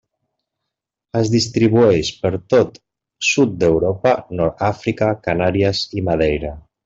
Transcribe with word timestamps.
Es 1.19 1.29
distribueix 1.33 2.09
per 2.23 2.31
tot 2.55 2.79
sud 3.33 3.53
d'Europa, 3.65 4.15
nord 4.41 4.57
d'Àfrica, 4.65 5.11
Canàries 5.29 5.83
i 6.01 6.05
Madeira. 6.11 6.57